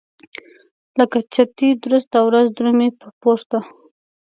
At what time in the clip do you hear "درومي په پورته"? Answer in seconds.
2.57-3.59